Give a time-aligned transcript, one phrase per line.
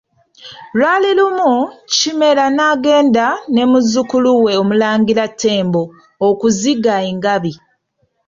[0.77, 1.51] Lwali lumu,
[1.93, 5.83] Kimera n'agenda ne muzzukulu we Omulangira Ttembo
[6.27, 7.53] okuziga engabi.